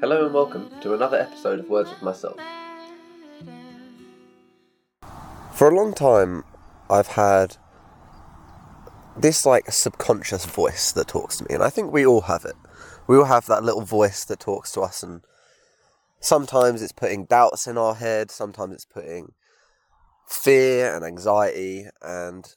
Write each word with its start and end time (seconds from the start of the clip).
Hello 0.00 0.26
and 0.26 0.32
welcome 0.32 0.70
to 0.80 0.94
another 0.94 1.18
episode 1.18 1.58
of 1.58 1.68
Words 1.68 1.90
with 1.90 2.02
Myself. 2.02 2.38
For 5.54 5.68
a 5.68 5.74
long 5.74 5.92
time, 5.92 6.44
I've 6.88 7.08
had 7.08 7.56
this 9.16 9.44
like 9.44 9.72
subconscious 9.72 10.46
voice 10.46 10.92
that 10.92 11.08
talks 11.08 11.38
to 11.38 11.44
me, 11.48 11.48
and 11.52 11.64
I 11.64 11.70
think 11.70 11.92
we 11.92 12.06
all 12.06 12.20
have 12.20 12.44
it. 12.44 12.54
We 13.08 13.16
all 13.16 13.24
have 13.24 13.46
that 13.46 13.64
little 13.64 13.84
voice 13.84 14.24
that 14.26 14.38
talks 14.38 14.70
to 14.72 14.82
us, 14.82 15.02
and 15.02 15.22
sometimes 16.20 16.80
it's 16.80 16.92
putting 16.92 17.24
doubts 17.24 17.66
in 17.66 17.76
our 17.76 17.96
head, 17.96 18.30
sometimes 18.30 18.74
it's 18.74 18.84
putting 18.84 19.32
fear 20.28 20.94
and 20.94 21.04
anxiety 21.04 21.86
and 22.00 22.54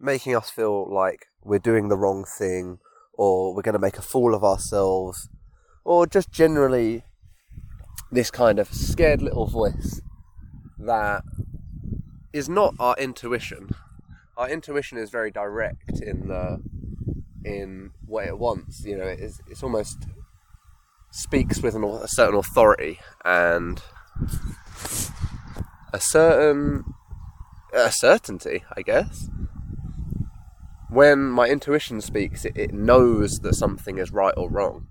making 0.00 0.34
us 0.34 0.50
feel 0.50 0.92
like 0.92 1.26
we're 1.44 1.60
doing 1.60 1.88
the 1.88 1.96
wrong 1.96 2.24
thing 2.24 2.80
or 3.12 3.54
we're 3.54 3.62
going 3.62 3.74
to 3.74 3.78
make 3.78 3.98
a 3.98 4.02
fool 4.02 4.34
of 4.34 4.42
ourselves 4.42 5.28
or 5.84 6.06
just 6.06 6.30
generally 6.30 7.04
this 8.12 8.30
kind 8.30 8.58
of 8.58 8.72
scared 8.72 9.22
little 9.22 9.46
voice 9.46 10.00
that 10.78 11.22
is 12.32 12.48
not 12.48 12.74
our 12.78 12.94
intuition. 12.98 13.70
Our 14.36 14.48
intuition 14.48 14.98
is 14.98 15.10
very 15.10 15.30
direct 15.30 16.00
in 16.00 16.28
the 16.28 16.62
in 17.44 17.90
what 18.06 18.26
it 18.26 18.38
wants. 18.38 18.84
You 18.84 18.96
know, 18.96 19.06
it 19.06 19.20
is, 19.20 19.40
it's 19.48 19.62
almost 19.62 20.06
speaks 21.10 21.60
with 21.60 21.74
an, 21.74 21.84
a 21.84 22.08
certain 22.08 22.36
authority 22.36 23.00
and 23.24 23.82
a 25.92 26.00
certain 26.00 26.84
a 27.72 27.92
certainty, 27.92 28.64
I 28.76 28.82
guess. 28.82 29.28
When 30.88 31.26
my 31.30 31.48
intuition 31.48 32.00
speaks, 32.00 32.44
it, 32.44 32.56
it 32.56 32.72
knows 32.72 33.38
that 33.40 33.54
something 33.54 33.98
is 33.98 34.10
right 34.10 34.34
or 34.36 34.50
wrong. 34.50 34.88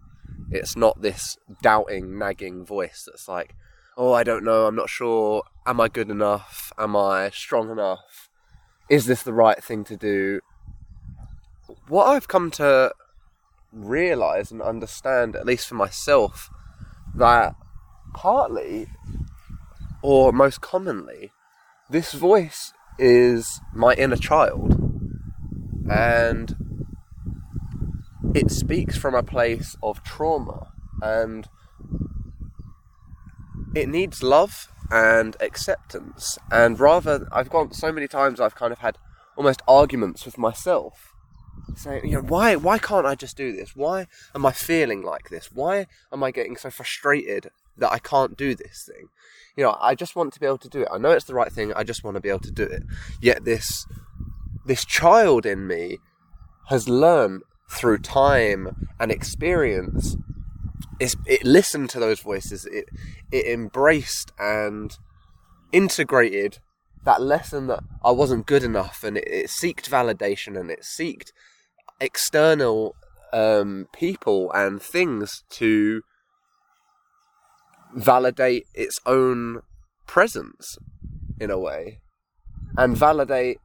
It's 0.51 0.75
not 0.75 1.01
this 1.01 1.37
doubting, 1.61 2.17
nagging 2.17 2.65
voice 2.65 3.03
that's 3.05 3.27
like, 3.27 3.55
oh, 3.97 4.13
I 4.13 4.23
don't 4.23 4.43
know, 4.43 4.65
I'm 4.65 4.75
not 4.75 4.89
sure, 4.89 5.43
am 5.65 5.81
I 5.81 5.89
good 5.89 6.09
enough? 6.09 6.71
Am 6.77 6.95
I 6.95 7.29
strong 7.31 7.69
enough? 7.69 8.29
Is 8.89 9.05
this 9.05 9.23
the 9.23 9.33
right 9.33 9.63
thing 9.63 9.83
to 9.85 9.97
do? 9.97 10.39
What 11.87 12.07
I've 12.07 12.27
come 12.27 12.49
to 12.51 12.93
realize 13.71 14.51
and 14.51 14.61
understand, 14.61 15.35
at 15.35 15.45
least 15.45 15.67
for 15.67 15.75
myself, 15.75 16.49
that 17.13 17.55
partly, 18.13 18.87
or 20.01 20.31
most 20.31 20.61
commonly, 20.61 21.31
this 21.89 22.13
voice 22.13 22.73
is 22.97 23.61
my 23.73 23.93
inner 23.93 24.15
child. 24.15 24.75
And 25.89 26.68
it 28.33 28.51
speaks 28.51 28.97
from 28.97 29.15
a 29.15 29.23
place 29.23 29.75
of 29.81 30.03
trauma 30.03 30.71
and 31.01 31.47
it 33.75 33.89
needs 33.89 34.21
love 34.21 34.71
and 34.91 35.35
acceptance. 35.39 36.37
And 36.51 36.79
rather, 36.79 37.27
I've 37.31 37.49
gone 37.49 37.71
so 37.71 37.91
many 37.91 38.07
times, 38.07 38.39
I've 38.39 38.55
kind 38.55 38.71
of 38.71 38.79
had 38.79 38.97
almost 39.35 39.61
arguments 39.67 40.25
with 40.25 40.37
myself, 40.37 41.13
saying, 41.75 42.05
you 42.05 42.13
know, 42.13 42.21
why, 42.21 42.55
why 42.55 42.77
can't 42.77 43.05
I 43.05 43.15
just 43.15 43.37
do 43.37 43.51
this? 43.51 43.75
Why 43.75 44.07
am 44.35 44.45
I 44.45 44.51
feeling 44.51 45.01
like 45.01 45.29
this? 45.29 45.51
Why 45.51 45.87
am 46.11 46.23
I 46.23 46.31
getting 46.31 46.57
so 46.57 46.69
frustrated 46.69 47.51
that 47.77 47.91
I 47.91 47.99
can't 47.99 48.37
do 48.37 48.55
this 48.55 48.89
thing? 48.91 49.09
You 49.55 49.63
know, 49.63 49.77
I 49.79 49.95
just 49.95 50.15
want 50.15 50.33
to 50.33 50.39
be 50.39 50.45
able 50.45 50.57
to 50.59 50.69
do 50.69 50.81
it. 50.81 50.87
I 50.91 50.97
know 50.97 51.11
it's 51.11 51.25
the 51.25 51.33
right 51.33 51.51
thing. 51.51 51.73
I 51.73 51.83
just 51.83 52.03
want 52.03 52.15
to 52.15 52.21
be 52.21 52.29
able 52.29 52.39
to 52.39 52.51
do 52.51 52.63
it. 52.63 52.83
Yet 53.21 53.45
this, 53.45 53.85
this 54.65 54.85
child 54.85 55.45
in 55.45 55.67
me 55.67 55.99
has 56.67 56.87
learned 56.87 57.43
through 57.69 57.99
time 57.99 58.87
and 58.99 59.11
experience 59.11 60.17
it 60.99 61.43
listened 61.43 61.89
to 61.91 61.99
those 61.99 62.19
voices. 62.19 62.65
It 62.65 62.89
it 63.31 63.45
embraced 63.47 64.31
and 64.37 64.97
integrated 65.71 66.59
that 67.05 67.21
lesson 67.21 67.67
that 67.67 67.83
I 68.03 68.11
wasn't 68.11 68.45
good 68.45 68.63
enough, 68.63 69.03
and 69.03 69.17
it, 69.17 69.27
it 69.27 69.47
seeked 69.47 69.89
validation 69.89 70.59
and 70.59 70.69
it 70.69 70.81
seeked 70.81 71.31
external 72.01 72.95
um, 73.31 73.87
people 73.93 74.51
and 74.51 74.81
things 74.81 75.43
to 75.51 76.01
validate 77.93 78.67
its 78.73 78.99
own 79.05 79.61
presence 80.05 80.77
in 81.39 81.49
a 81.49 81.57
way 81.57 81.99
and 82.77 82.95
validate 82.95 83.59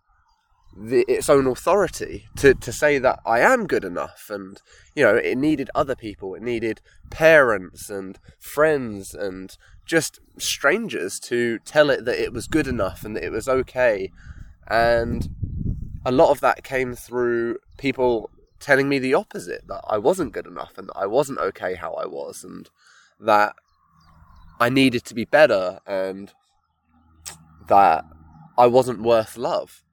the, 0.77 1.05
its 1.09 1.29
own 1.29 1.47
authority 1.47 2.27
to, 2.37 2.55
to 2.55 2.73
say 2.73 2.99
that 2.99 3.21
I 3.25 3.41
am 3.41 3.67
good 3.67 3.85
enough. 3.85 4.29
And, 4.31 4.61
you 4.95 5.05
know, 5.05 5.15
it 5.15 5.37
needed 5.37 5.71
other 5.75 5.95
people, 5.95 6.35
it 6.35 6.43
needed 6.43 6.81
parents 7.11 7.91
and 7.91 8.19
friends 8.39 9.15
and 9.15 9.57
just 9.87 10.19
strangers 10.39 11.21
to 11.21 11.59
tell 11.61 11.91
it 11.91 12.05
that 12.05 12.19
it 12.19 12.33
was 12.33 12.47
good 12.47 12.67
enough 12.67 13.05
and 13.05 13.15
that 13.17 13.25
it 13.25 13.33
was 13.33 13.49
okay. 13.49 14.11
And 14.67 15.29
a 16.05 16.13
lot 16.13 16.31
of 16.31 16.41
that 16.41 16.65
came 16.65 16.95
through 16.95 17.59
people 17.77 18.31
telling 18.59 18.89
me 18.89 18.99
the 18.99 19.15
opposite 19.15 19.67
that 19.69 19.83
I 19.89 19.99
wasn't 19.99 20.33
good 20.33 20.47
enough 20.47 20.79
and 20.79 20.89
that 20.89 20.97
I 20.97 21.07
wasn't 21.07 21.39
okay 21.39 21.75
how 21.75 21.93
I 21.95 22.07
was 22.07 22.43
and 22.43 22.69
that 23.21 23.55
I 24.59 24.69
needed 24.71 25.05
to 25.05 25.15
be 25.15 25.25
better 25.25 25.81
and 25.87 26.33
that 27.69 28.05
I 28.57 28.67
wasn't 28.67 29.03
worth 29.03 29.37
love. 29.37 29.84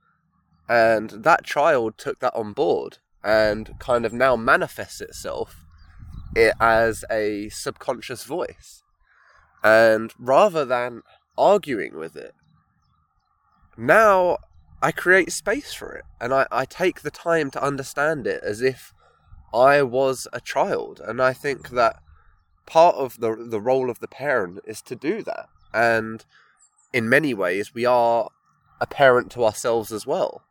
And 0.72 1.10
that 1.10 1.44
child 1.44 1.98
took 1.98 2.20
that 2.20 2.34
on 2.34 2.54
board 2.54 3.00
and 3.22 3.78
kind 3.78 4.06
of 4.06 4.14
now 4.14 4.38
manifests 4.38 5.02
itself 5.02 5.66
eh, 6.34 6.54
as 6.62 7.04
a 7.12 7.50
subconscious 7.50 8.24
voice. 8.24 8.82
And 9.62 10.14
rather 10.18 10.64
than 10.64 11.02
arguing 11.38 11.98
with 11.98 12.16
it, 12.16 12.34
now 13.76 14.38
I 14.82 14.94
create 14.94 15.34
space 15.34 15.74
for 15.74 15.92
it 15.92 16.06
and 16.22 16.34
I, 16.34 16.48
I 16.50 16.64
take 16.64 17.02
the 17.02 17.12
time 17.12 17.52
to 17.52 17.62
understand 17.62 18.26
it 18.26 18.42
as 18.42 18.62
if 18.62 18.94
I 19.54 19.82
was 19.82 20.26
a 20.32 20.40
child. 20.40 21.02
And 21.06 21.22
I 21.22 21.34
think 21.34 21.72
that 21.72 21.98
part 22.66 22.96
of 22.96 23.20
the, 23.20 23.36
the 23.36 23.60
role 23.60 23.90
of 23.90 24.00
the 24.00 24.08
parent 24.08 24.60
is 24.66 24.82
to 24.84 24.96
do 24.96 25.22
that. 25.24 25.50
And 25.74 26.24
in 26.94 27.10
many 27.10 27.34
ways, 27.34 27.74
we 27.74 27.84
are 27.86 28.30
a 28.80 28.88
parent 28.88 29.32
to 29.32 29.44
ourselves 29.44 29.92
as 29.92 30.08
well. 30.08 30.46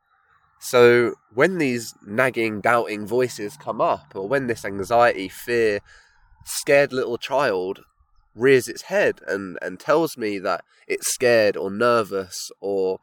So 0.60 1.15
when 1.32 1.56
these 1.56 1.94
nagging, 2.06 2.60
doubting 2.60 3.06
voices 3.06 3.56
come 3.56 3.81
up, 3.81 4.12
or 4.15 4.28
when 4.28 4.47
this 4.47 4.65
anxiety, 4.65 5.28
fear, 5.28 5.81
scared 6.44 6.93
little 6.93 7.16
child 7.16 7.81
rears 8.34 8.69
its 8.69 8.82
head 8.82 9.21
and, 9.26 9.59
and 9.62 9.81
tells 9.81 10.19
me 10.19 10.38
that 10.38 10.62
it's 10.87 11.12
scared 11.12 11.56
or 11.56 11.71
nervous 11.71 12.50
or 12.60 13.00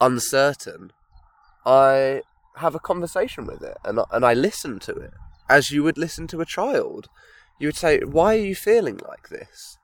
uncertain, 0.00 0.92
I 1.66 2.22
have 2.56 2.74
a 2.74 2.80
conversation 2.80 3.46
with 3.46 3.62
it 3.62 3.76
and, 3.84 4.00
and 4.10 4.24
I 4.24 4.32
listen 4.32 4.78
to 4.80 4.92
it 4.92 5.12
as 5.50 5.70
you 5.70 5.82
would 5.82 5.98
listen 5.98 6.26
to 6.28 6.40
a 6.40 6.46
child. 6.46 7.08
You 7.58 7.68
would 7.68 7.76
say, 7.76 8.00
Why 8.00 8.36
are 8.36 8.40
you 8.40 8.54
feeling 8.54 9.00
like 9.06 9.28
this? 9.28 9.78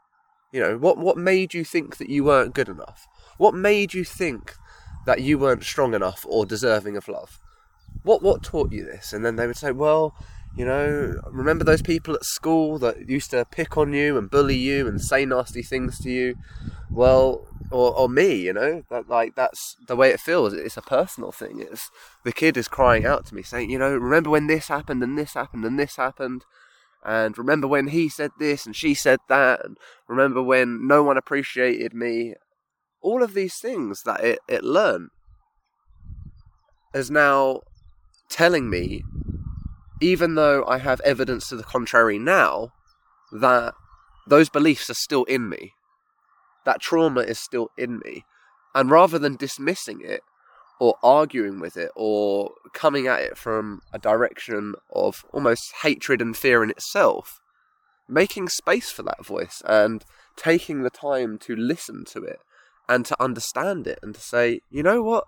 You 0.51 0.61
know, 0.61 0.79
what, 0.79 0.97
what 0.97 1.19
made 1.19 1.53
you 1.53 1.63
think 1.63 1.99
that 1.99 2.09
you 2.09 2.25
weren't 2.25 2.55
good 2.55 2.71
enough? 2.71 3.07
What 3.37 3.55
made 3.55 3.93
you 3.93 4.03
think 4.03 4.55
that 5.07 5.21
you 5.21 5.39
weren't 5.39 5.65
strong 5.65 5.95
enough 5.95 6.25
or 6.29 6.47
deserving 6.47 6.97
of 6.97 7.09
love. 7.09 7.39
What 8.03 8.23
what 8.23 8.43
taught 8.43 8.73
you 8.73 8.85
this? 8.85 9.13
And 9.13 9.25
then 9.25 9.37
they 9.37 9.47
would 9.47 9.57
say, 9.57 9.73
well, 9.73 10.15
you 10.57 10.65
know, 10.65 11.15
remember 11.31 11.65
those 11.65 11.83
people 11.83 12.15
at 12.15 12.25
school 12.25 12.79
that 12.79 13.09
used 13.09 13.31
to 13.31 13.45
pick 13.45 13.77
on 13.77 13.93
you 13.93 14.19
and 14.19 14.31
bully 14.31 14.57
you 14.57 14.89
and 14.89 15.01
say 15.01 15.25
nasty 15.25 15.63
things 15.63 15.99
to 16.01 16.11
you? 16.11 16.37
Well, 16.91 17.47
or, 17.71 17.95
or 17.97 18.09
me, 18.09 18.35
you 18.35 18.53
know, 18.53 18.83
that 18.91 19.09
like 19.09 19.35
that's 19.37 19.77
the 19.87 19.97
way 19.97 20.11
it 20.11 20.21
feels. 20.21 20.53
It's 20.53 20.77
a 20.77 20.83
personal 20.83 21.31
thing. 21.31 21.61
It's 21.61 21.91
the 22.25 22.33
kid 22.33 22.57
is 22.57 22.69
crying 22.69 23.07
out 23.07 23.27
to 23.27 23.35
me, 23.35 23.43
saying, 23.43 23.71
you 23.71 23.79
know, 23.79 23.95
remember 23.95 24.31
when 24.31 24.49
this 24.49 24.69
happened 24.69 25.03
and 25.03 25.17
this 25.17 25.35
happened 25.35 25.65
and 25.65 25.79
this 25.79 25.97
happened, 25.97 26.45
and 27.05 27.39
remember 27.39 27.69
when 27.69 27.89
he 27.89 28.09
said 28.09 28.33
this 28.39 28.67
and 28.67 28.75
she 28.75 28.95
said 28.95 29.21
that, 29.29 29.65
and 29.65 29.77
remember 30.09 30.43
when 30.43 30.87
no 30.87 31.03
one 31.03 31.17
appreciated 31.17 31.95
me 31.95 32.35
all 33.03 33.23
of 33.23 33.35
these 33.35 33.59
things 33.59 34.03
that 34.05 34.23
it, 34.23 34.39
it 34.49 34.63
learned 34.63 35.11
is 36.95 37.11
now 37.11 37.61
telling 38.29 38.69
me, 38.69 39.03
even 40.01 40.35
though 40.35 40.65
I 40.67 40.79
have 40.79 41.01
evidence 41.01 41.49
to 41.49 41.57
the 41.57 41.63
contrary 41.63 42.19
now, 42.19 42.73
that 43.33 43.75
those 44.27 44.49
beliefs 44.49 44.91
are 44.91 44.95
still 44.95 45.25
in 45.25 45.49
me. 45.49 45.73
That 46.65 46.81
trauma 46.81 47.21
is 47.21 47.39
still 47.39 47.71
in 47.77 48.01
me. 48.05 48.25
And 48.75 48.91
rather 48.91 49.19
than 49.19 49.37
dismissing 49.37 50.01
it, 50.03 50.21
or 50.79 50.95
arguing 51.03 51.61
with 51.61 51.77
it, 51.77 51.91
or 51.95 52.53
coming 52.73 53.07
at 53.07 53.21
it 53.21 53.37
from 53.37 53.83
a 53.93 53.99
direction 53.99 54.75
of 54.95 55.25
almost 55.33 55.63
hatred 55.83 56.23
and 56.23 56.37
fear 56.37 56.63
in 56.63 56.71
itself, 56.71 57.41
making 58.09 58.49
space 58.49 58.91
for 58.91 59.03
that 59.03 59.25
voice 59.25 59.63
and 59.67 60.05
taking 60.37 60.83
the 60.83 60.91
time 60.91 61.39
to 61.39 61.55
listen 61.55 62.05
to 62.07 62.23
it 62.23 62.41
and 62.91 63.07
to 63.07 63.23
understand 63.23 63.87
it 63.87 64.01
and 64.03 64.15
to 64.17 64.21
say, 64.21 64.61
you 64.69 64.83
know 64.83 65.01
what, 65.01 65.25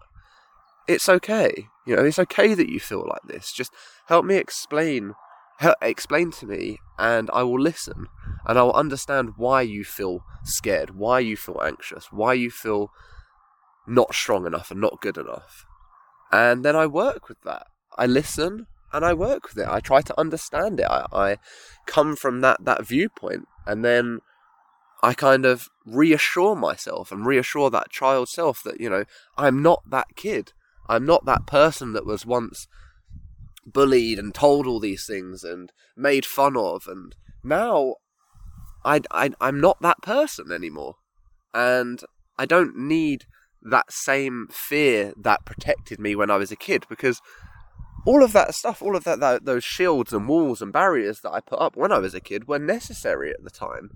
it's 0.88 1.08
okay. 1.08 1.68
You 1.86 1.94
know, 1.94 2.04
it's 2.04 2.18
okay 2.18 2.54
that 2.54 2.68
you 2.68 2.80
feel 2.80 3.06
like 3.08 3.22
this. 3.24 3.52
Just 3.52 3.72
help 4.06 4.24
me 4.24 4.34
explain, 4.36 5.14
help, 5.58 5.76
explain 5.80 6.32
to 6.32 6.46
me, 6.46 6.78
and 6.98 7.30
I 7.32 7.44
will 7.44 7.60
listen. 7.60 8.08
and 8.44 8.58
I'll 8.58 8.72
understand 8.72 9.34
why 9.36 9.62
you 9.62 9.84
feel 9.84 10.24
scared, 10.42 10.96
why 10.96 11.20
you 11.20 11.36
feel 11.36 11.60
anxious, 11.62 12.06
why 12.10 12.34
you 12.34 12.50
feel 12.50 12.90
not 13.86 14.12
strong 14.12 14.44
enough 14.44 14.72
and 14.72 14.80
not 14.80 15.00
good 15.00 15.16
enough. 15.16 15.64
And 16.32 16.64
then 16.64 16.74
I 16.74 16.86
work 16.86 17.28
with 17.28 17.40
that. 17.42 17.68
I 17.96 18.06
listen 18.06 18.66
and 18.92 19.04
I 19.04 19.12
work 19.14 19.48
with 19.48 19.58
it. 19.58 19.68
I 19.68 19.78
try 19.78 20.00
to 20.00 20.18
understand 20.18 20.80
it. 20.80 20.86
I, 20.90 21.06
I 21.12 21.36
come 21.86 22.16
from 22.16 22.40
that, 22.40 22.64
that 22.64 22.84
viewpoint 22.84 23.46
and 23.64 23.84
then 23.84 24.18
I 25.02 25.14
kind 25.14 25.44
of 25.44 25.68
reassure 25.84 26.54
myself 26.54 27.10
and 27.10 27.26
reassure 27.26 27.70
that 27.70 27.90
child 27.90 28.28
self 28.28 28.62
that, 28.62 28.80
you 28.80 28.88
know, 28.88 29.04
I'm 29.36 29.60
not 29.60 29.82
that 29.90 30.14
kid. 30.14 30.52
I'm 30.88 31.04
not 31.04 31.24
that 31.26 31.46
person 31.46 31.92
that 31.92 32.06
was 32.06 32.24
once 32.24 32.68
bullied 33.66 34.18
and 34.18 34.34
told 34.34 34.66
all 34.66 34.78
these 34.80 35.06
things 35.06 35.42
and 35.42 35.72
made 35.96 36.24
fun 36.24 36.56
of. 36.56 36.86
And 36.86 37.14
now 37.42 37.96
I, 38.84 39.00
I, 39.10 39.30
I'm 39.40 39.60
not 39.60 39.80
that 39.82 40.02
person 40.02 40.52
anymore. 40.52 40.96
And 41.52 42.02
I 42.38 42.46
don't 42.46 42.76
need 42.76 43.24
that 43.62 43.92
same 43.92 44.48
fear 44.50 45.12
that 45.16 45.44
protected 45.44 45.98
me 46.00 46.14
when 46.16 46.30
I 46.30 46.36
was 46.36 46.50
a 46.50 46.56
kid 46.56 46.84
because 46.88 47.20
all 48.04 48.22
of 48.22 48.32
that 48.32 48.54
stuff, 48.54 48.82
all 48.82 48.96
of 48.96 49.04
that, 49.04 49.20
that, 49.20 49.44
those 49.44 49.64
shields 49.64 50.12
and 50.12 50.28
walls 50.28 50.60
and 50.62 50.72
barriers 50.72 51.20
that 51.20 51.32
I 51.32 51.40
put 51.40 51.60
up 51.60 51.76
when 51.76 51.92
I 51.92 51.98
was 51.98 52.14
a 52.14 52.20
kid 52.20 52.48
were 52.48 52.58
necessary 52.58 53.30
at 53.30 53.44
the 53.44 53.50
time. 53.50 53.90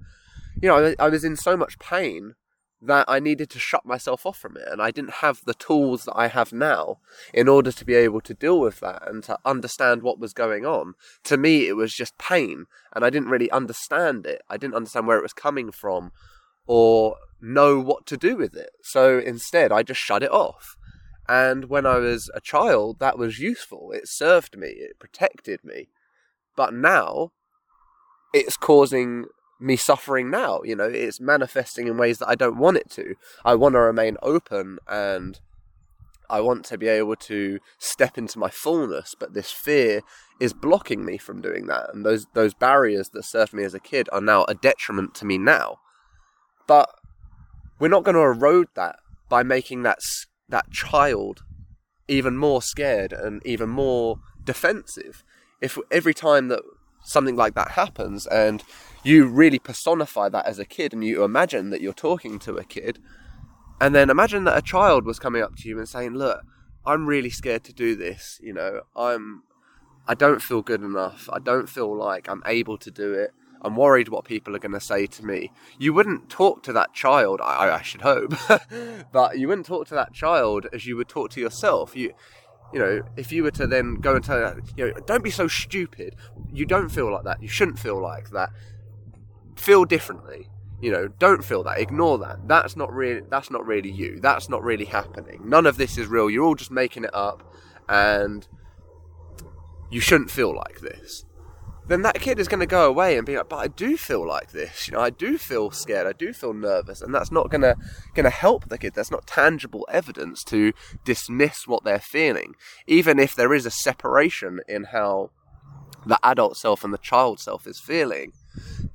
You 0.61 0.69
know, 0.69 0.95
I, 0.99 1.07
I 1.07 1.09
was 1.09 1.25
in 1.25 1.37
so 1.37 1.57
much 1.57 1.79
pain 1.79 2.35
that 2.83 3.07
I 3.09 3.21
needed 3.21 3.51
to 3.51 3.59
shut 3.59 3.87
myself 3.87 4.27
off 4.27 4.39
from 4.39 4.57
it, 4.57 4.69
and 4.71 4.83
I 4.83 4.91
didn't 4.91 5.15
have 5.15 5.43
the 5.45 5.55
tools 5.55 6.05
that 6.05 6.15
I 6.15 6.29
have 6.29 6.53
now 6.53 6.99
in 7.33 7.49
order 7.49 7.73
to 7.73 7.85
be 7.85 7.95
able 7.95 8.21
to 8.23 8.35
deal 8.35 8.61
with 8.61 8.81
that 8.81 9.09
and 9.09 9.23
to 9.25 9.39
understand 9.45 10.03
what 10.03 10.19
was 10.19 10.33
going 10.33 10.67
on. 10.67 10.95
To 11.25 11.37
me, 11.37 11.69
it 11.69 11.75
was 11.75 11.95
just 11.95 12.19
pain, 12.19 12.67
and 12.95 13.05
I 13.05 13.11
didn't 13.11 13.31
really 13.31 13.51
understand 13.51 14.27
it. 14.27 14.43
I 14.49 14.57
didn't 14.57 14.75
understand 14.75 15.07
where 15.07 15.19
it 15.19 15.23
was 15.23 15.33
coming 15.33 15.73
from 15.73 16.13
or 16.67 17.17
know 17.41 17.79
what 17.79 18.07
to 18.07 18.17
do 18.17 18.37
with 18.37 18.55
it. 18.55 18.71
So 18.83 19.19
instead, 19.19 19.73
I 19.73 19.83
just 19.83 20.01
shut 20.01 20.23
it 20.23 20.33
off. 20.33 20.77
And 21.29 21.67
when 21.67 21.87
I 21.87 21.99
was 21.99 22.31
a 22.35 22.41
child, 22.41 22.99
that 23.01 23.19
was 23.19 23.39
useful. 23.39 23.91
It 23.93 24.09
served 24.09 24.57
me, 24.57 24.69
it 24.69 24.99
protected 24.99 25.65
me. 25.65 25.89
But 26.57 26.73
now, 26.73 27.33
it's 28.33 28.57
causing 28.57 29.27
me 29.59 29.77
suffering 29.77 30.31
now. 30.31 30.61
You 30.65 30.77
know, 30.77 30.85
it's 30.85 31.21
manifesting 31.21 31.87
in 31.87 31.97
ways 31.97 32.19
that 32.19 32.29
I 32.29 32.35
don't 32.35 32.59
want 32.59 32.77
it 32.77 32.91
to. 32.91 33.15
I 33.45 33.55
want 33.55 33.75
to 33.75 33.81
remain 33.81 34.17
open 34.23 34.79
and 34.89 35.41
I 36.29 36.41
want 36.41 36.65
to 36.67 36.79
be 36.79 36.89
able 36.89 37.17
to 37.17 37.59
step 37.79 38.19
into 38.19 38.39
my 38.39 38.51
fullness, 38.51 39.15
but 39.19 39.35
this 39.35 39.51
fear 39.51 40.01
is 40.41 40.53
blocking 40.53 41.05
me 41.05 41.19
from 41.19 41.41
doing 41.41 41.67
that. 41.67 41.93
And 41.93 42.05
those 42.05 42.27
those 42.35 42.55
barriers 42.55 43.11
that 43.11 43.25
served 43.25 43.53
me 43.53 43.65
as 43.65 43.75
a 43.75 43.81
kid 43.81 44.09
are 44.13 44.21
now 44.21 44.45
a 44.49 44.55
detriment 44.55 45.15
to 45.17 45.25
me 45.25 45.39
now. 45.39 45.79
But 46.67 46.89
we're 47.79 47.89
not 47.89 48.05
going 48.05 48.17
to 48.17 48.21
erode 48.21 48.69
that 48.75 48.97
by 49.29 49.43
making 49.43 49.83
that 49.83 49.99
that 50.49 50.71
child 50.71 51.43
even 52.09 52.37
more 52.37 52.63
scared 52.63 53.13
and 53.13 53.45
even 53.45 53.69
more 53.69 54.19
defensive. 54.43 55.23
If 55.61 55.79
every 55.91 56.15
time 56.15 56.49
that 56.49 56.63
something 57.07 57.37
like 57.37 57.55
that 57.55 57.73
happens 57.73 58.27
and 58.27 58.63
you 59.07 59.27
really 59.27 59.61
personify 59.61 60.29
that 60.29 60.47
as 60.47 60.59
a 60.59 60.65
kid 60.65 60.93
and 60.93 61.05
you 61.05 61.23
imagine 61.23 61.71
that 61.71 61.81
you're 61.81 61.93
talking 61.93 62.41
to 62.41 62.57
a 62.57 62.65
kid, 62.65 62.99
and 63.81 63.95
then 63.95 64.11
imagine 64.11 64.45
that 64.45 64.59
a 64.59 64.63
child 64.63 65.05
was 65.05 65.21
coming 65.21 65.43
up 65.43 65.55
to 65.57 65.69
you 65.69 65.79
and 65.79 65.89
saying, 65.89 66.15
"Look, 66.15 66.43
I'm 66.85 67.07
really 67.07 67.31
scared 67.31 67.63
to 67.65 67.73
do 67.73 67.95
this. 67.95 68.41
You 68.43 68.53
know, 68.53 68.81
I'm 68.97 69.45
I 70.09 70.15
don't 70.15 70.43
feel 70.43 70.63
good 70.63 70.83
enough. 70.83 71.29
I 71.33 71.39
don't 71.39 71.69
feel 71.69 71.97
like 71.97 72.29
I'm 72.29 72.43
able 72.47 72.79
to 72.79 72.91
do 72.91 73.15
it. 73.15 73.33
I'm 73.63 73.77
worried 73.77 74.09
what 74.09 74.25
people 74.25 74.55
are 74.55 74.61
going 74.61 74.73
to 74.73 74.81
say 74.81 75.07
to 75.07 75.25
me. 75.25 75.51
You 75.79 75.93
wouldn't 75.93 76.29
talk 76.29 76.63
to 76.65 76.73
that 76.75 76.93
child, 76.93 77.41
I, 77.43 77.71
I 77.71 77.83
should 77.83 78.03
hope, 78.03 78.35
but 79.13 79.39
you 79.39 79.49
wouldn't 79.49 79.67
talk 79.67 79.89
to 79.89 79.95
that 79.95 80.13
child 80.13 80.67
as 80.73 80.87
you 80.87 80.97
would 80.97 81.09
talk 81.09 81.31
to 81.31 81.41
yourself. 81.41 81.97
You, 81.97 82.13
you 82.73 82.79
know, 82.79 83.03
if 83.17 83.33
you 83.33 83.43
were 83.43 83.51
to 83.53 83.67
then 83.67 83.97
go 83.97 84.15
and 84.15 84.25
tell 84.25 84.39
her, 84.39 84.61
you 84.77 84.89
know, 84.89 85.01
don't 85.07 85.25
be 85.25 85.31
so 85.31 85.49
stupid. 85.49 86.17
You 86.53 86.67
don't 86.67 86.89
feel 86.89 87.13
like 87.13 87.25
that. 87.25 87.43
You 87.43 87.49
shouldn't 87.49 87.79
feel 87.79 88.01
like 88.01 88.31
that. 88.31 88.51
Feel 89.57 89.85
differently. 89.85 90.49
You 90.81 90.93
know, 90.93 91.09
don't 91.09 91.45
feel 91.45 91.63
that. 91.65 91.79
Ignore 91.79 92.19
that. 92.19 92.47
That's 92.47 92.77
not 92.77 92.93
really. 92.93 93.23
That's 93.31 93.51
not 93.51 93.67
really 93.67 93.91
you. 93.91 94.21
That's 94.21 94.49
not 94.49 94.63
really 94.63 94.85
happening. 94.85 95.41
None 95.45 95.65
of 95.65 95.79
this 95.79 95.97
is 95.97 96.07
real. 96.07 96.29
You're 96.29 96.45
all 96.45 96.55
just 96.55 96.71
making 96.71 97.05
it 97.05 97.15
up, 97.15 97.43
and 97.89 98.47
you 99.91 100.01
shouldn't 100.01 100.31
feel 100.31 100.55
like 100.55 100.81
this 100.81 101.25
then 101.89 102.03
that 102.03 102.21
kid 102.21 102.39
is 102.39 102.49
going 102.49 102.61
to 102.61 102.67
go 102.67 102.89
away 102.89 103.17
and 103.17 103.25
be 103.25 103.37
like, 103.37 103.49
but 103.49 103.57
I 103.57 103.69
do 103.69 103.97
feel 103.97 104.27
like 104.27 104.51
this, 104.51 104.89
you 104.89 104.95
know, 104.95 105.01
I 105.01 105.11
do 105.11 105.39
feel 105.39 105.71
scared, 105.71 106.07
I 106.07 106.13
do 106.13 106.33
feel 106.33 106.53
nervous, 106.53 107.01
and 107.01 107.15
that's 107.15 107.31
not 107.31 107.51
going 107.51 107.61
to 107.61 107.77
going 108.15 108.25
to 108.25 108.31
help 108.31 108.69
the 108.69 108.79
kid. 108.79 108.95
That's 108.95 109.11
not 109.11 109.27
tangible 109.27 109.87
evidence 109.91 110.43
to 110.45 110.73
dismiss 111.05 111.67
what 111.67 111.85
they're 111.85 112.01
feeling, 112.01 112.55
even 112.87 113.19
if 113.19 113.35
there 113.35 113.55
is 113.55 113.67
a 113.67 113.71
separation 113.71 114.61
in 114.69 114.85
how 114.85 115.31
the 116.05 116.19
adult 116.23 116.57
self 116.57 116.85
and 116.85 116.93
the 116.93 116.99
child 116.99 117.41
self 117.41 117.67
is 117.67 117.81
feeling. 117.81 118.33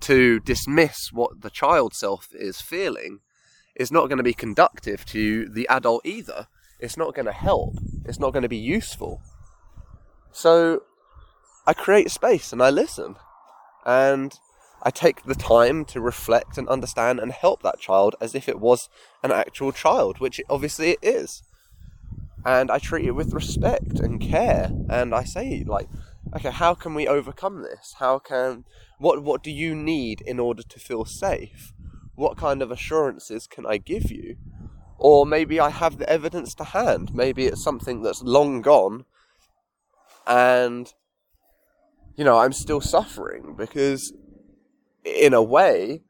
To 0.02 0.40
dismiss 0.40 1.12
what 1.12 1.42
the 1.42 1.52
child 1.52 1.94
self 1.94 2.30
is 2.34 2.60
feeling 2.60 3.20
is 3.76 3.92
not 3.92 4.08
going 4.08 4.18
to 4.18 4.24
be 4.24 4.34
conductive 4.34 5.06
to 5.08 5.48
the 5.48 5.68
adult 5.70 6.06
either. 6.06 6.48
It's 6.80 6.98
not 6.98 7.14
going 7.14 7.28
to 7.28 7.32
help. 7.32 7.76
It's 8.06 8.20
not 8.20 8.34
going 8.34 8.44
to 8.44 8.50
be 8.50 8.58
useful. 8.58 9.22
So 10.32 10.84
I 11.66 11.74
create 11.74 12.12
space 12.12 12.52
and 12.52 12.62
I 12.62 12.70
listen. 12.70 13.16
And 13.86 14.38
I 14.84 14.90
take 14.90 15.24
the 15.24 15.36
time 15.36 15.86
to 15.86 16.02
reflect 16.02 16.58
and 16.58 16.68
understand 16.68 17.20
and 17.20 17.32
help 17.32 17.62
that 17.64 17.80
child 17.80 18.16
as 18.20 18.34
if 18.34 18.50
it 18.50 18.60
was 18.60 18.90
an 19.24 19.32
actual 19.32 19.72
child, 19.72 20.20
which 20.20 20.42
obviously 20.50 20.92
it 20.92 21.00
is. 21.02 21.44
And 22.44 22.72
I 22.72 22.80
treat 22.80 23.06
it 23.06 23.12
with 23.12 23.34
respect 23.34 24.00
and 24.00 24.20
care. 24.20 24.72
And 24.90 25.14
I 25.14 25.24
say, 25.24 25.64
like, 25.66 25.88
okay, 26.36 26.50
how 26.50 26.74
can 26.74 26.96
we 26.96 27.08
overcome 27.08 27.62
this? 27.62 27.96
How 28.00 28.18
can 28.18 28.66
what 28.98 29.22
what 29.24 29.44
do 29.44 29.52
you 29.52 29.76
need 29.76 30.22
in 30.22 30.40
order 30.40 30.64
to 30.64 30.80
feel 30.80 31.06
safe? 31.06 31.74
What 32.16 32.38
kind 32.38 32.62
of 32.64 32.72
assurances 32.72 33.46
can 33.46 33.66
I 33.66 33.78
give 33.78 34.12
you? 34.12 34.38
Or 34.98 35.26
maybe 35.26 35.60
I 35.60 35.70
have 35.70 35.98
the 35.98 36.10
evidence 36.10 36.56
to 36.56 36.64
hand. 36.64 37.14
Maybe 37.14 37.46
it's 37.46 37.64
something 37.64 38.02
that's 38.02 38.24
long 38.24 38.62
gone 38.62 39.06
and 40.28 40.94
you 42.16 42.24
know, 42.24 42.38
I'm 42.38 42.54
still 42.54 42.82
suffering 42.82 43.56
because, 43.58 44.14
in 45.04 45.34
a 45.34 45.42
way, 45.42 46.02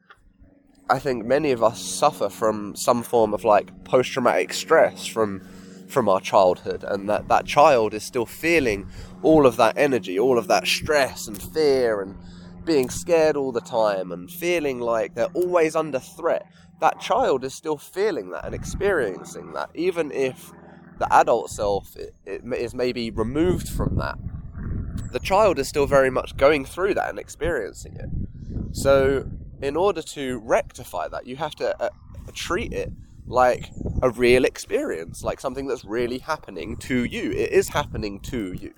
I 0.90 0.98
think 0.98 1.24
many 1.24 1.52
of 1.52 1.62
us 1.62 1.80
suffer 1.80 2.28
from 2.28 2.74
some 2.76 3.02
form 3.02 3.32
of 3.32 3.44
like 3.44 3.84
post 3.84 4.12
traumatic 4.12 4.52
stress 4.52 5.06
from 5.06 5.40
from 5.88 6.08
our 6.08 6.20
childhood, 6.20 6.84
and 6.86 7.08
that 7.08 7.28
that 7.28 7.46
child 7.46 7.94
is 7.94 8.02
still 8.02 8.26
feeling 8.26 8.88
all 9.22 9.46
of 9.46 9.56
that 9.56 9.76
energy, 9.76 10.18
all 10.18 10.38
of 10.38 10.48
that 10.48 10.66
stress 10.66 11.28
and 11.28 11.40
fear, 11.40 12.00
and 12.00 12.16
being 12.64 12.88
scared 12.88 13.36
all 13.36 13.52
the 13.52 13.60
time, 13.60 14.10
and 14.10 14.30
feeling 14.30 14.80
like 14.80 15.14
they're 15.14 15.26
always 15.34 15.76
under 15.76 15.98
threat. 15.98 16.46
That 16.80 17.00
child 17.00 17.44
is 17.44 17.54
still 17.54 17.78
feeling 17.78 18.30
that 18.30 18.44
and 18.44 18.54
experiencing 18.54 19.52
that, 19.52 19.70
even 19.74 20.10
if 20.10 20.50
the 20.98 21.12
adult 21.12 21.50
self 21.50 21.96
is 22.26 22.74
maybe 22.74 23.10
removed 23.10 23.68
from 23.68 23.96
that 23.96 24.18
the 25.12 25.20
child 25.20 25.58
is 25.58 25.68
still 25.68 25.86
very 25.86 26.10
much 26.10 26.36
going 26.36 26.64
through 26.64 26.94
that 26.94 27.10
and 27.10 27.18
experiencing 27.18 27.96
it. 27.96 28.08
So, 28.72 29.28
in 29.60 29.76
order 29.76 30.02
to 30.02 30.38
rectify 30.38 31.08
that, 31.08 31.26
you 31.26 31.36
have 31.36 31.54
to 31.56 31.80
uh, 31.80 31.90
treat 32.34 32.72
it 32.72 32.92
like 33.26 33.70
a 34.02 34.10
real 34.10 34.44
experience, 34.44 35.22
like 35.22 35.40
something 35.40 35.66
that's 35.66 35.84
really 35.84 36.18
happening 36.18 36.76
to 36.76 37.04
you. 37.04 37.30
It 37.30 37.52
is 37.52 37.68
happening 37.68 38.20
to 38.20 38.52
you. 38.52 38.74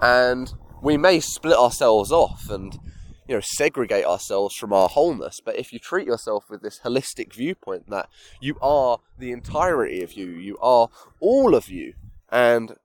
And 0.00 0.52
we 0.82 0.96
may 0.96 1.20
split 1.20 1.56
ourselves 1.56 2.12
off 2.12 2.48
and 2.50 2.78
you 3.26 3.34
know 3.34 3.40
segregate 3.42 4.06
ourselves 4.06 4.54
from 4.56 4.72
our 4.72 4.88
wholeness 4.88 5.40
but 5.44 5.58
if 5.58 5.72
you 5.72 5.78
treat 5.78 6.06
yourself 6.06 6.48
with 6.48 6.62
this 6.62 6.80
holistic 6.80 7.34
viewpoint 7.34 7.90
that 7.90 8.08
you 8.40 8.56
are 8.62 9.00
the 9.18 9.32
entirety 9.32 10.02
of 10.02 10.14
you 10.14 10.28
you 10.28 10.56
are 10.62 10.88
all 11.20 11.54
of 11.54 11.68
you 11.68 11.92
and 12.30 12.76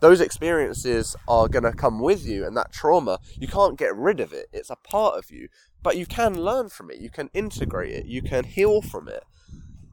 those 0.00 0.20
experiences 0.20 1.16
are 1.26 1.48
going 1.48 1.64
to 1.64 1.72
come 1.72 2.00
with 2.00 2.26
you 2.26 2.46
and 2.46 2.56
that 2.56 2.72
trauma 2.72 3.18
you 3.38 3.48
can't 3.48 3.78
get 3.78 3.94
rid 3.96 4.20
of 4.20 4.32
it. 4.32 4.46
It's 4.52 4.70
a 4.70 4.76
part 4.76 5.18
of 5.18 5.30
you 5.30 5.48
but 5.82 5.96
you 5.96 6.06
can 6.06 6.40
learn 6.40 6.68
from 6.68 6.90
it. 6.90 6.98
You 6.98 7.10
can 7.10 7.30
integrate 7.32 7.92
it. 7.92 8.06
You 8.06 8.20
can 8.22 8.44
heal 8.44 8.82
from 8.82 9.08
it. 9.08 9.24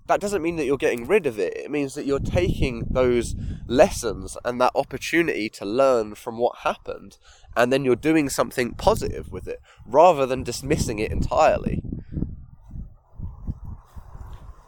That 0.07 0.19
doesn't 0.19 0.41
mean 0.41 0.55
that 0.57 0.65
you're 0.65 0.77
getting 0.77 1.07
rid 1.07 1.25
of 1.25 1.39
it. 1.39 1.55
It 1.57 1.71
means 1.71 1.95
that 1.95 2.05
you're 2.05 2.19
taking 2.19 2.85
those 2.89 3.35
lessons 3.67 4.37
and 4.45 4.61
that 4.61 4.71
opportunity 4.75 5.49
to 5.49 5.65
learn 5.65 6.15
from 6.15 6.37
what 6.37 6.59
happened 6.59 7.17
and 7.55 7.71
then 7.71 7.85
you're 7.85 7.95
doing 7.95 8.29
something 8.29 8.73
positive 8.73 9.31
with 9.31 9.47
it 9.47 9.61
rather 9.85 10.25
than 10.25 10.43
dismissing 10.43 10.99
it 10.99 11.11
entirely. 11.11 11.81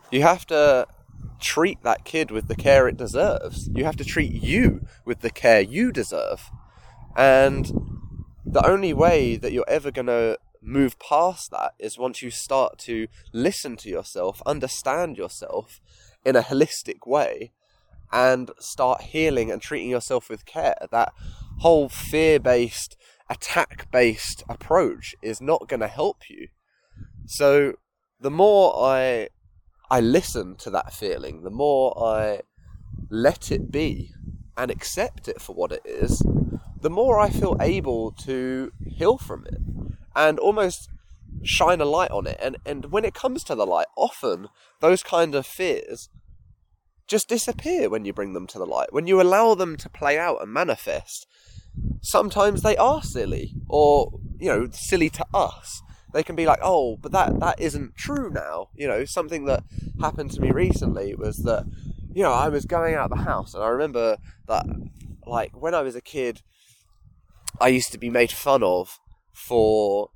You 0.09 0.21
have 0.21 0.45
to 0.47 0.87
treat 1.39 1.81
that 1.83 2.05
kid 2.05 2.31
with 2.31 2.47
the 2.47 2.55
care 2.55 2.87
it 2.87 2.97
deserves. 2.97 3.69
You 3.73 3.85
have 3.85 3.97
to 3.97 4.05
treat 4.05 4.31
you 4.31 4.85
with 5.05 5.21
the 5.21 5.29
care 5.29 5.61
you 5.61 5.91
deserve. 5.91 6.49
And 7.15 7.71
the 8.45 8.65
only 8.65 8.93
way 8.93 9.35
that 9.37 9.51
you're 9.51 9.65
ever 9.67 9.91
going 9.91 10.07
to 10.07 10.37
move 10.61 10.99
past 10.99 11.51
that 11.51 11.73
is 11.79 11.97
once 11.97 12.21
you 12.21 12.29
start 12.29 12.77
to 12.79 13.07
listen 13.33 13.77
to 13.77 13.89
yourself, 13.89 14.41
understand 14.45 15.17
yourself 15.17 15.79
in 16.25 16.35
a 16.35 16.41
holistic 16.41 17.05
way, 17.05 17.51
and 18.11 18.51
start 18.59 19.01
healing 19.01 19.51
and 19.51 19.61
treating 19.61 19.89
yourself 19.89 20.29
with 20.29 20.45
care. 20.45 20.75
That 20.91 21.13
whole 21.59 21.89
fear 21.89 22.39
based, 22.39 22.95
attack 23.29 23.89
based 23.91 24.43
approach 24.47 25.15
is 25.21 25.41
not 25.41 25.67
going 25.67 25.81
to 25.81 25.87
help 25.87 26.29
you. 26.29 26.47
So 27.25 27.73
the 28.19 28.31
more 28.31 28.73
I 28.77 29.29
I 29.89 30.01
listen 30.01 30.55
to 30.57 30.69
that 30.71 30.93
feeling, 30.93 31.43
the 31.43 31.49
more 31.49 31.97
I 31.97 32.41
let 33.09 33.51
it 33.51 33.71
be 33.71 34.11
and 34.57 34.69
accept 34.69 35.27
it 35.27 35.41
for 35.41 35.53
what 35.53 35.71
it 35.71 35.81
is, 35.85 36.23
the 36.81 36.89
more 36.89 37.19
I 37.19 37.29
feel 37.29 37.55
able 37.61 38.11
to 38.11 38.71
heal 38.85 39.17
from 39.17 39.45
it 39.45 39.61
and 40.15 40.39
almost 40.39 40.89
shine 41.43 41.79
a 41.79 41.85
light 41.85 42.11
on 42.11 42.27
it. 42.27 42.37
And, 42.41 42.57
and 42.65 42.91
when 42.91 43.05
it 43.05 43.13
comes 43.13 43.43
to 43.45 43.55
the 43.55 43.65
light, 43.65 43.87
often 43.95 44.49
those 44.79 45.03
kind 45.03 45.35
of 45.35 45.45
fears 45.45 46.09
just 47.07 47.29
disappear 47.29 47.89
when 47.89 48.03
you 48.03 48.13
bring 48.13 48.33
them 48.33 48.47
to 48.47 48.57
the 48.57 48.65
light. 48.65 48.91
When 48.91 49.07
you 49.07 49.21
allow 49.21 49.55
them 49.55 49.77
to 49.77 49.89
play 49.89 50.17
out 50.17 50.41
and 50.41 50.51
manifest, 50.51 51.25
sometimes 52.01 52.61
they 52.61 52.75
are 52.75 53.01
silly 53.01 53.53
or, 53.69 54.19
you 54.39 54.49
know, 54.49 54.67
silly 54.71 55.09
to 55.11 55.25
us. 55.33 55.81
They 56.13 56.23
can 56.23 56.35
be 56.35 56.45
like, 56.45 56.59
oh, 56.61 56.97
but 56.97 57.11
that, 57.11 57.39
that 57.39 57.59
isn't 57.59 57.95
true 57.95 58.29
now. 58.29 58.69
You 58.75 58.87
know, 58.87 59.05
something 59.05 59.45
that 59.45 59.63
happened 59.99 60.31
to 60.31 60.41
me 60.41 60.51
recently 60.51 61.15
was 61.15 61.37
that, 61.43 61.65
you 62.13 62.23
know, 62.23 62.31
I 62.31 62.49
was 62.49 62.65
going 62.65 62.95
out 62.95 63.09
the 63.09 63.17
house 63.17 63.53
and 63.53 63.63
I 63.63 63.67
remember 63.67 64.17
that, 64.47 64.65
like, 65.25 65.51
when 65.55 65.75
I 65.75 65.81
was 65.81 65.95
a 65.95 66.01
kid, 66.01 66.41
I 67.59 67.67
used 67.69 67.91
to 67.91 67.97
be 67.97 68.09
made 68.09 68.31
fun 68.31 68.63
of 68.63 68.99
for 69.33 70.09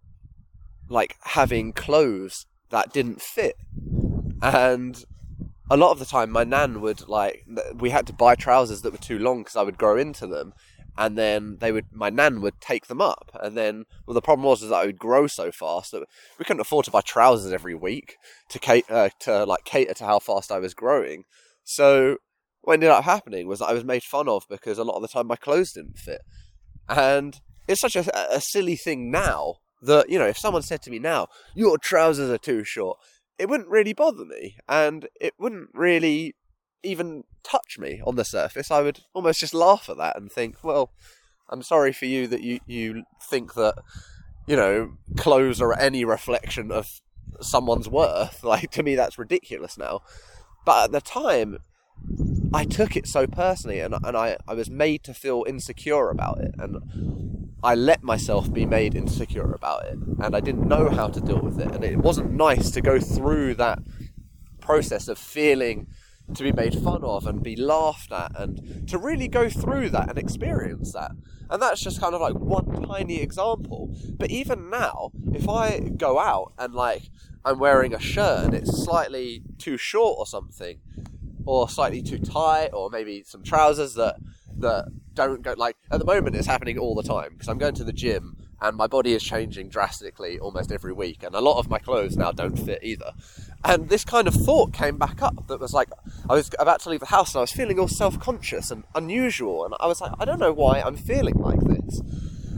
like 0.89 1.15
having 1.21 1.73
clothes 1.73 2.45
that 2.69 2.91
didn't 2.91 3.21
fit. 3.21 3.55
And 4.41 5.03
a 5.69 5.77
lot 5.77 5.91
of 5.91 5.99
the 5.99 6.05
time, 6.05 6.31
my 6.31 6.43
nan 6.43 6.81
would 6.81 7.07
like, 7.07 7.45
we 7.75 7.91
had 7.91 8.07
to 8.07 8.13
buy 8.13 8.35
trousers 8.35 8.81
that 8.81 8.91
were 8.91 8.97
too 8.97 9.19
long 9.19 9.39
because 9.41 9.55
I 9.55 9.63
would 9.63 9.77
grow 9.77 9.97
into 9.97 10.27
them. 10.27 10.53
And 10.97 11.17
then 11.17 11.57
they 11.59 11.71
would, 11.71 11.85
my 11.91 12.09
nan 12.09 12.41
would 12.41 12.59
take 12.59 12.87
them 12.87 13.01
up. 13.01 13.31
And 13.41 13.55
then, 13.55 13.85
well, 14.05 14.13
the 14.13 14.21
problem 14.21 14.45
was 14.45 14.61
is 14.61 14.69
that 14.69 14.75
I 14.75 14.85
would 14.85 14.99
grow 14.99 15.27
so 15.27 15.51
fast 15.51 15.91
that 15.91 16.03
we 16.37 16.45
couldn't 16.45 16.61
afford 16.61 16.85
to 16.85 16.91
buy 16.91 17.01
trousers 17.01 17.53
every 17.53 17.75
week 17.75 18.17
to 18.49 18.59
cater, 18.59 18.93
uh, 18.93 19.09
to 19.21 19.45
like 19.45 19.63
cater 19.63 19.93
to 19.95 20.05
how 20.05 20.19
fast 20.19 20.51
I 20.51 20.59
was 20.59 20.73
growing. 20.73 21.23
So 21.63 22.17
what 22.61 22.73
ended 22.73 22.89
up 22.89 23.03
happening 23.03 23.47
was 23.47 23.59
that 23.59 23.69
I 23.69 23.73
was 23.73 23.85
made 23.85 24.03
fun 24.03 24.27
of 24.27 24.43
because 24.49 24.77
a 24.77 24.83
lot 24.83 24.95
of 24.95 25.01
the 25.01 25.07
time 25.07 25.27
my 25.27 25.35
clothes 25.35 25.71
didn't 25.71 25.97
fit. 25.97 26.21
And 26.89 27.39
it's 27.67 27.81
such 27.81 27.95
a, 27.95 28.35
a 28.35 28.41
silly 28.41 28.75
thing 28.75 29.09
now 29.11 29.55
that, 29.81 30.09
you 30.09 30.19
know, 30.19 30.27
if 30.27 30.37
someone 30.37 30.61
said 30.61 30.81
to 30.83 30.91
me 30.91 30.99
now, 30.99 31.27
your 31.55 31.77
trousers 31.77 32.29
are 32.29 32.37
too 32.37 32.63
short, 32.63 32.99
it 33.39 33.49
wouldn't 33.49 33.69
really 33.69 33.93
bother 33.93 34.25
me. 34.25 34.57
And 34.67 35.07
it 35.19 35.33
wouldn't 35.39 35.69
really 35.73 36.35
even 36.83 37.23
touch 37.43 37.77
me 37.79 38.01
on 38.05 38.15
the 38.15 38.25
surface. 38.25 38.71
I 38.71 38.81
would 38.81 39.01
almost 39.13 39.39
just 39.39 39.53
laugh 39.53 39.89
at 39.89 39.97
that 39.97 40.17
and 40.17 40.31
think, 40.31 40.63
well, 40.63 40.91
I'm 41.49 41.63
sorry 41.63 41.93
for 41.93 42.05
you 42.05 42.27
that 42.27 42.41
you, 42.41 42.59
you 42.65 43.03
think 43.21 43.53
that, 43.55 43.75
you 44.47 44.55
know, 44.55 44.93
clothes 45.17 45.61
are 45.61 45.77
any 45.77 46.05
reflection 46.05 46.71
of 46.71 47.01
someone's 47.41 47.89
worth. 47.89 48.43
Like, 48.51 48.71
to 48.71 48.83
me, 48.83 48.95
that's 48.95 49.17
ridiculous 49.17 49.77
now. 49.77 50.01
But 50.65 50.85
at 50.85 50.91
the 50.91 51.01
time, 51.01 51.59
I 52.53 52.65
took 52.65 52.95
it 52.95 53.07
so 53.07 53.27
personally 53.27 53.79
and, 53.79 53.95
and 54.03 54.17
I, 54.17 54.37
I 54.47 54.53
was 54.53 54.69
made 54.69 55.03
to 55.03 55.13
feel 55.13 55.45
insecure 55.47 56.09
about 56.09 56.39
it. 56.41 56.55
And 56.57 57.49
I 57.63 57.75
let 57.75 58.03
myself 58.03 58.51
be 58.51 58.65
made 58.65 58.95
insecure 58.95 59.53
about 59.53 59.85
it. 59.85 59.97
And 60.19 60.35
I 60.35 60.39
didn't 60.39 60.67
know 60.67 60.89
how 60.89 61.07
to 61.07 61.21
deal 61.21 61.39
with 61.39 61.59
it. 61.59 61.73
And 61.73 61.83
it 61.83 61.97
wasn't 61.97 62.31
nice 62.31 62.71
to 62.71 62.81
go 62.81 62.99
through 62.99 63.55
that 63.55 63.79
process 64.59 65.07
of 65.07 65.17
feeling 65.17 65.87
to 66.35 66.43
be 66.43 66.51
made 66.51 66.75
fun 66.75 67.03
of 67.03 67.25
and 67.27 67.43
be 67.43 67.55
laughed 67.55 68.11
at 68.11 68.31
and 68.39 68.87
to 68.89 68.97
really 68.97 69.27
go 69.27 69.49
through 69.49 69.89
that 69.89 70.09
and 70.09 70.17
experience 70.17 70.93
that. 70.93 71.11
And 71.49 71.61
that's 71.61 71.81
just 71.81 71.99
kind 71.99 72.15
of 72.15 72.21
like 72.21 72.35
one 72.35 72.83
tiny 72.83 73.21
example. 73.21 73.95
But 74.17 74.31
even 74.31 74.69
now, 74.69 75.11
if 75.33 75.49
I 75.49 75.79
go 75.79 76.19
out 76.19 76.53
and 76.57 76.73
like 76.73 77.03
I'm 77.43 77.59
wearing 77.59 77.93
a 77.93 77.99
shirt 77.99 78.45
and 78.45 78.53
it's 78.53 78.83
slightly 78.83 79.43
too 79.57 79.77
short 79.77 80.17
or 80.19 80.25
something, 80.25 80.79
or 81.45 81.67
slightly 81.67 82.01
too 82.01 82.19
tight, 82.19 82.69
or 82.73 82.89
maybe 82.89 83.23
some 83.23 83.43
trousers 83.43 83.95
that 83.95 84.15
that 84.57 84.85
don't 85.13 85.41
go 85.41 85.53
like 85.57 85.75
at 85.91 85.99
the 85.99 86.05
moment 86.05 86.35
it's 86.35 86.47
happening 86.47 86.77
all 86.77 86.95
the 86.95 87.03
time 87.03 87.29
because 87.33 87.49
I'm 87.49 87.57
going 87.57 87.73
to 87.75 87.83
the 87.83 87.93
gym 87.93 88.37
and 88.61 88.77
my 88.77 88.87
body 88.87 89.13
is 89.13 89.23
changing 89.23 89.69
drastically 89.69 90.39
almost 90.39 90.71
every 90.71 90.93
week 90.93 91.23
and 91.23 91.35
a 91.35 91.41
lot 91.41 91.57
of 91.57 91.69
my 91.69 91.79
clothes 91.79 92.15
now 92.15 92.31
don't 92.31 92.57
fit 92.57 92.79
either. 92.83 93.11
And 93.63 93.89
this 93.89 94.03
kind 94.03 94.27
of 94.27 94.33
thought 94.33 94.73
came 94.73 94.97
back 94.97 95.21
up 95.21 95.47
that 95.47 95.59
was 95.59 95.73
like 95.73 95.89
I 96.29 96.33
was 96.33 96.49
about 96.57 96.81
to 96.81 96.89
leave 96.89 96.99
the 96.99 97.05
house 97.07 97.33
and 97.33 97.39
I 97.39 97.41
was 97.41 97.51
feeling 97.51 97.79
all 97.79 97.87
self-conscious 97.87 98.71
and 98.71 98.83
unusual 98.95 99.65
and 99.65 99.75
I 99.79 99.87
was 99.87 100.01
like 100.01 100.13
I 100.19 100.25
don't 100.25 100.39
know 100.39 100.53
why 100.53 100.81
I'm 100.81 100.95
feeling 100.97 101.35
like 101.35 101.59
this. 101.61 102.01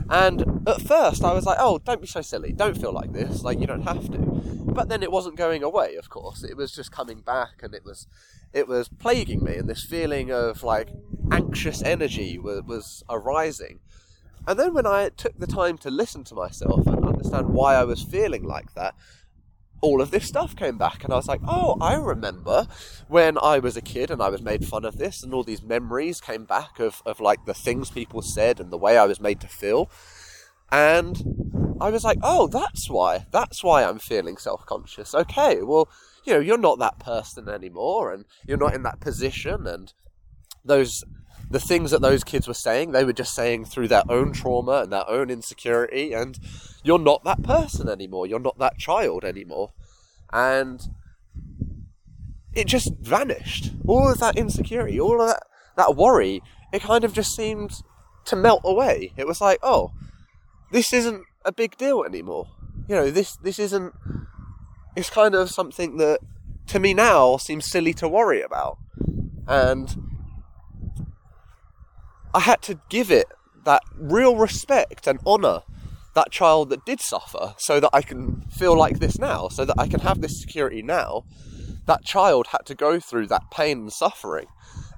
And 0.08 0.66
at 0.66 0.80
first 0.82 1.24
I 1.24 1.32
was 1.32 1.44
like, 1.46 1.58
oh, 1.60 1.78
don't 1.78 2.00
be 2.00 2.06
so 2.06 2.20
silly. 2.22 2.52
Don't 2.52 2.78
feel 2.78 2.92
like 2.92 3.12
this. 3.12 3.42
Like 3.42 3.60
you 3.60 3.66
don't 3.66 3.82
have 3.82 4.10
to. 4.12 4.18
But 4.18 4.88
then 4.88 5.02
it 5.02 5.12
wasn't 5.12 5.36
going 5.36 5.62
away, 5.62 5.96
of 5.96 6.08
course. 6.08 6.42
It 6.42 6.56
was 6.56 6.72
just 6.72 6.90
coming 6.90 7.20
back 7.20 7.62
and 7.62 7.74
it 7.74 7.84
was 7.84 8.06
it 8.54 8.68
was 8.68 8.88
plaguing 8.88 9.42
me, 9.42 9.56
and 9.56 9.68
this 9.68 9.82
feeling 9.82 10.30
of 10.30 10.62
like 10.62 10.88
anxious 11.32 11.82
energy 11.82 12.38
was, 12.38 12.62
was 12.62 13.02
arising. 13.10 13.80
And 14.46 14.58
then 14.58 14.74
when 14.74 14.86
I 14.86 15.08
took 15.08 15.38
the 15.38 15.46
time 15.46 15.76
to 15.78 15.90
listen 15.90 16.22
to 16.24 16.34
myself 16.34 16.86
and 16.86 17.04
understand 17.04 17.48
why 17.48 17.74
I 17.74 17.84
was 17.84 18.02
feeling 18.02 18.44
like 18.44 18.74
that, 18.74 18.94
all 19.84 20.00
of 20.00 20.10
this 20.10 20.26
stuff 20.26 20.56
came 20.56 20.78
back, 20.78 21.04
and 21.04 21.12
I 21.12 21.16
was 21.16 21.28
like, 21.28 21.42
oh, 21.46 21.76
I 21.78 21.94
remember 21.94 22.66
when 23.06 23.36
I 23.38 23.58
was 23.58 23.76
a 23.76 23.82
kid 23.82 24.10
and 24.10 24.22
I 24.22 24.30
was 24.30 24.40
made 24.40 24.66
fun 24.66 24.86
of 24.86 24.96
this, 24.96 25.22
and 25.22 25.34
all 25.34 25.44
these 25.44 25.62
memories 25.62 26.22
came 26.22 26.46
back 26.46 26.80
of, 26.80 27.02
of 27.04 27.20
like 27.20 27.44
the 27.44 27.52
things 27.52 27.90
people 27.90 28.22
said 28.22 28.60
and 28.60 28.70
the 28.70 28.78
way 28.78 28.96
I 28.96 29.04
was 29.04 29.20
made 29.20 29.40
to 29.42 29.46
feel. 29.46 29.90
And 30.72 31.76
I 31.80 31.90
was 31.90 32.02
like, 32.02 32.18
oh, 32.22 32.46
that's 32.46 32.88
why. 32.88 33.26
That's 33.30 33.62
why 33.62 33.84
I'm 33.84 33.98
feeling 33.98 34.38
self 34.38 34.64
conscious. 34.64 35.14
Okay, 35.14 35.62
well, 35.62 35.90
you 36.24 36.32
know, 36.32 36.40
you're 36.40 36.56
not 36.56 36.78
that 36.78 36.98
person 36.98 37.48
anymore 37.48 38.12
and 38.12 38.24
you're 38.46 38.56
not 38.56 38.74
in 38.74 38.84
that 38.84 39.00
position 39.00 39.66
and 39.66 39.92
those 40.64 41.04
the 41.54 41.60
things 41.60 41.92
that 41.92 42.02
those 42.02 42.24
kids 42.24 42.48
were 42.48 42.52
saying, 42.52 42.90
they 42.90 43.04
were 43.04 43.12
just 43.12 43.32
saying 43.32 43.64
through 43.64 43.86
their 43.86 44.02
own 44.08 44.32
trauma 44.32 44.82
and 44.82 44.92
their 44.92 45.08
own 45.08 45.30
insecurity, 45.30 46.12
and 46.12 46.36
you're 46.82 46.98
not 46.98 47.22
that 47.22 47.44
person 47.44 47.88
anymore. 47.88 48.26
You're 48.26 48.40
not 48.40 48.58
that 48.58 48.76
child 48.76 49.24
anymore. 49.24 49.70
And 50.32 50.84
it 52.52 52.66
just 52.66 52.92
vanished. 53.00 53.70
All 53.86 54.10
of 54.10 54.18
that 54.18 54.36
insecurity, 54.36 54.98
all 54.98 55.20
of 55.20 55.28
that, 55.28 55.44
that 55.76 55.94
worry, 55.94 56.42
it 56.72 56.82
kind 56.82 57.04
of 57.04 57.12
just 57.12 57.36
seemed 57.36 57.82
to 58.24 58.34
melt 58.34 58.62
away. 58.64 59.12
It 59.16 59.28
was 59.28 59.40
like, 59.40 59.60
oh, 59.62 59.92
this 60.72 60.92
isn't 60.92 61.22
a 61.44 61.52
big 61.52 61.76
deal 61.76 62.02
anymore. 62.02 62.48
You 62.88 62.96
know, 62.96 63.10
this 63.12 63.36
this 63.36 63.60
isn't 63.60 63.94
it's 64.96 65.08
kind 65.08 65.36
of 65.36 65.50
something 65.50 65.98
that 65.98 66.18
to 66.66 66.80
me 66.80 66.94
now 66.94 67.36
seems 67.36 67.70
silly 67.70 67.94
to 67.94 68.08
worry 68.08 68.42
about. 68.42 68.78
And 69.46 70.03
I 72.34 72.40
had 72.40 72.60
to 72.62 72.80
give 72.88 73.12
it 73.12 73.26
that 73.64 73.82
real 73.96 74.36
respect 74.36 75.06
and 75.06 75.20
honour 75.24 75.62
that 76.14 76.30
child 76.30 76.70
that 76.70 76.84
did 76.84 77.00
suffer 77.00 77.54
so 77.58 77.80
that 77.80 77.90
I 77.92 78.02
can 78.02 78.42
feel 78.50 78.76
like 78.76 78.98
this 78.98 79.18
now, 79.18 79.48
so 79.48 79.64
that 79.64 79.76
I 79.78 79.86
can 79.86 80.00
have 80.00 80.20
this 80.20 80.40
security 80.40 80.82
now. 80.82 81.24
That 81.86 82.04
child 82.04 82.48
had 82.48 82.66
to 82.66 82.74
go 82.74 82.98
through 82.98 83.28
that 83.28 83.50
pain 83.50 83.78
and 83.78 83.92
suffering. 83.92 84.46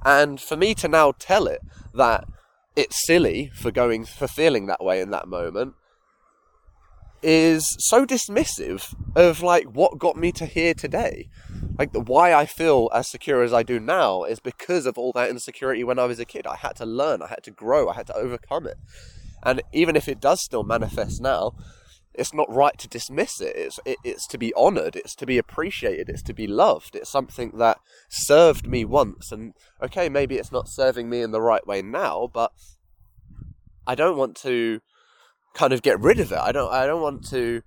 And 0.05 0.41
for 0.41 0.57
me 0.57 0.75
to 0.77 0.89
now 0.89 1.13
tell 1.19 1.47
it 1.47 1.61
that 1.95 2.25
it's 2.75 3.07
silly 3.07 3.51
for 3.55 3.71
going 3.71 4.05
for 4.05 4.29
feeling 4.29 4.67
that 4.67 4.85
way 4.85 5.01
in 5.01 5.11
that 5.11 5.29
moment 5.29 5.75
is 7.23 7.67
so 7.81 8.07
dismissive 8.07 8.95
of 9.17 9.43
like 9.43 9.65
what 9.65 9.99
got 9.99 10.17
me 10.17 10.31
to 10.33 10.47
here 10.47 10.75
today. 10.75 11.29
Like 11.79 11.95
why 11.95 12.33
I 12.33 12.47
feel 12.47 12.89
as 12.95 13.09
secure 13.09 13.43
as 13.43 13.53
I 13.53 13.63
do 13.63 13.79
now 13.79 14.25
is 14.25 14.41
because 14.41 14.87
of 14.87 14.97
all 14.97 15.13
that 15.13 15.31
insecurity 15.31 15.85
when 15.85 15.99
I 15.99 16.07
was 16.07 16.19
a 16.19 16.25
kid. 16.25 16.47
I 16.47 16.57
had 16.57 16.77
to 16.77 16.87
learn, 16.87 17.23
I 17.23 17.29
had 17.29 17.43
to 17.45 17.51
grow, 17.51 17.89
I 17.89 17.95
had 17.95 18.07
to 18.09 18.15
overcome 18.15 18.67
it. 18.67 18.79
And 19.43 19.63
even 19.73 19.97
if 19.97 20.09
it 20.09 20.21
does 20.21 20.41
still 20.41 20.65
manifest 20.65 21.21
now, 21.21 21.53
it's 22.15 22.33
not 22.33 22.53
right 22.53 22.77
to 22.79 22.89
dismiss 22.89 23.41
it. 23.41 23.55
It's 23.55 23.79
it, 23.85 23.99
it's 24.03 24.27
to 24.29 24.39
be 24.39 24.55
honoured. 24.55 24.97
It's 24.97 25.15
to 25.17 25.27
be 25.27 25.39
appreciated. 25.39 26.09
It's 26.09 26.23
to 26.23 26.35
be 26.35 26.47
loved. 26.47 26.97
It's 26.97 27.11
something 27.11 27.53
that 27.59 27.79
served 28.09 28.67
me 28.67 28.85
once, 28.85 29.31
and 29.31 29.53
okay, 29.83 30.09
maybe 30.09 30.37
it's 30.37 30.53
not 30.53 30.69
serving 30.69 31.11
me 31.11 31.21
in 31.21 31.31
the 31.31 31.43
right 31.43 31.67
way 31.67 31.83
now, 31.83 32.29
but 32.33 32.53
I 33.87 33.95
don't 33.95 34.17
want 34.17 34.35
to 34.39 34.81
kind 35.55 35.73
of 35.73 35.83
get 35.83 36.01
rid 36.01 36.19
of 36.19 36.33
it. 36.33 36.39
I 36.39 36.53
don't 36.53 36.73
I 36.73 36.87
don't 36.87 37.03
want 37.03 37.29
to 37.29 37.63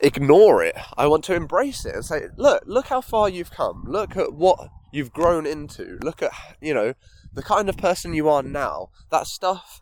ignore 0.00 0.62
it. 0.62 0.76
I 0.96 1.06
want 1.06 1.24
to 1.24 1.34
embrace 1.34 1.84
it 1.84 1.94
and 1.94 2.04
say, 2.04 2.26
look, 2.36 2.62
look 2.66 2.86
how 2.86 3.00
far 3.00 3.28
you've 3.28 3.50
come. 3.50 3.84
Look 3.86 4.16
at 4.16 4.32
what 4.32 4.68
you've 4.92 5.12
grown 5.12 5.46
into. 5.46 5.98
Look 6.02 6.22
at 6.22 6.32
you 6.60 6.74
know 6.74 6.94
the 7.32 7.42
kind 7.42 7.68
of 7.68 7.76
person 7.76 8.14
you 8.14 8.28
are 8.28 8.42
now. 8.42 8.90
That 9.10 9.26
stuff 9.26 9.80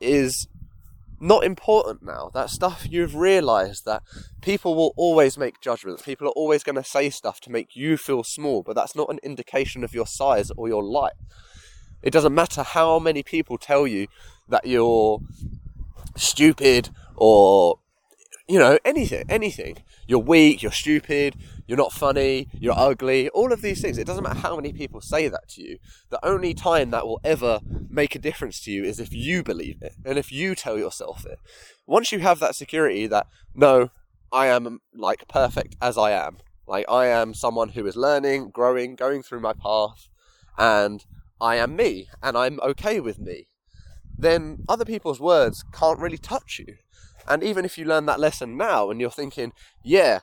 is 0.00 0.48
not 1.20 1.44
important 1.44 2.02
now. 2.02 2.30
That 2.34 2.50
stuff 2.50 2.86
you've 2.88 3.14
realized 3.14 3.84
that 3.84 4.02
people 4.40 4.74
will 4.74 4.94
always 4.96 5.36
make 5.36 5.60
judgments. 5.60 6.02
People 6.02 6.28
are 6.28 6.32
always 6.36 6.62
going 6.62 6.76
to 6.76 6.84
say 6.84 7.10
stuff 7.10 7.40
to 7.40 7.50
make 7.50 7.74
you 7.74 7.96
feel 7.96 8.22
small, 8.22 8.62
but 8.62 8.76
that's 8.76 8.94
not 8.94 9.10
an 9.10 9.18
indication 9.22 9.82
of 9.82 9.94
your 9.94 10.06
size 10.06 10.50
or 10.56 10.68
your 10.68 10.84
light. 10.84 11.14
It 12.02 12.12
doesn't 12.12 12.34
matter 12.34 12.62
how 12.62 12.98
many 13.00 13.24
people 13.24 13.58
tell 13.58 13.86
you 13.86 14.06
that 14.48 14.66
you're 14.66 15.20
stupid 16.16 16.90
or 17.16 17.80
you 18.48 18.58
know 18.58 18.78
anything 18.84 19.24
anything. 19.28 19.76
You're 20.06 20.18
weak 20.20 20.62
you're 20.62 20.72
stupid 20.72 21.36
you're 21.66 21.76
not 21.76 21.92
funny 21.92 22.48
you're 22.58 22.78
ugly 22.78 23.28
all 23.30 23.52
of 23.52 23.60
these 23.60 23.82
things. 23.82 23.98
It 23.98 24.06
doesn't 24.06 24.24
matter 24.24 24.38
how 24.38 24.56
many 24.56 24.72
people 24.72 25.00
say 25.00 25.28
that 25.28 25.48
to 25.50 25.62
you. 25.62 25.78
The 26.08 26.24
only 26.24 26.54
time 26.54 26.90
that 26.90 27.06
will 27.06 27.20
ever 27.22 27.60
make 27.90 28.14
a 28.14 28.18
difference 28.18 28.60
to 28.62 28.70
you 28.70 28.84
is 28.84 28.98
if 28.98 29.12
you 29.12 29.42
believe 29.42 29.82
it 29.82 29.92
and 30.04 30.18
if 30.18 30.32
you 30.32 30.54
tell 30.54 30.78
yourself 30.78 31.26
it. 31.26 31.38
Once 31.86 32.10
you 32.10 32.20
have 32.20 32.40
that 32.40 32.56
security 32.56 33.06
that 33.06 33.26
no 33.54 33.90
i 34.32 34.46
am 34.46 34.80
like 34.94 35.28
perfect 35.28 35.76
as 35.80 35.98
i 35.98 36.10
am. 36.10 36.38
Like 36.66 36.86
i 36.88 37.06
am 37.06 37.34
someone 37.34 37.70
who 37.70 37.86
is 37.86 37.96
learning 37.96 38.50
growing 38.50 38.96
going 38.96 39.22
through 39.22 39.40
my 39.40 39.52
path 39.52 40.08
and 40.56 41.04
i 41.40 41.56
am 41.56 41.76
me 41.76 42.08
and 42.22 42.36
i'm 42.36 42.58
okay 42.60 42.98
with 42.98 43.18
me 43.18 43.48
then 44.18 44.64
other 44.68 44.84
people's 44.84 45.20
words 45.20 45.64
can't 45.72 46.00
really 46.00 46.18
touch 46.18 46.58
you 46.58 46.76
and 47.28 47.42
even 47.42 47.64
if 47.64 47.78
you 47.78 47.84
learn 47.84 48.06
that 48.06 48.20
lesson 48.20 48.56
now 48.56 48.90
and 48.90 49.00
you're 49.00 49.10
thinking, 49.10 49.52
yeah, 49.82 50.20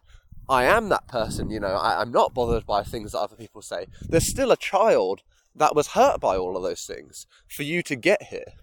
I 0.49 0.65
am 0.65 0.89
that 0.89 1.07
person, 1.07 1.49
you 1.49 1.59
know, 1.59 1.67
I, 1.67 2.01
am 2.01 2.11
not 2.11 2.33
bothered 2.33 2.65
by 2.65 2.83
things 2.83 3.11
that 3.11 3.19
other 3.19 3.35
people 3.35 3.61
say, 3.61 3.87
there's 4.01 4.29
still 4.29 4.51
a 4.51 4.57
child 4.57 5.21
that 5.55 5.75
was 5.75 5.89
hurt 5.89 6.19
by 6.19 6.35
all 6.35 6.57
of 6.57 6.63
those 6.63 6.85
things 6.85 7.25
for 7.47 7.63
you 7.63 7.81
to 7.83 7.95
get 7.95 8.23
here. 8.23 8.53